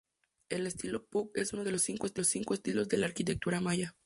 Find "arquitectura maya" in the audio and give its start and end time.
3.05-3.95